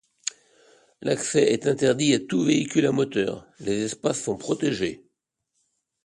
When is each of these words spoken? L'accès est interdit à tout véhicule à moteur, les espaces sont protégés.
L'accès 1.03 1.51
est 1.53 1.67
interdit 1.67 2.15
à 2.15 2.19
tout 2.19 2.41
véhicule 2.43 2.87
à 2.87 2.91
moteur, 2.91 3.45
les 3.59 3.83
espaces 3.83 4.23
sont 4.23 4.35
protégés. 4.35 5.05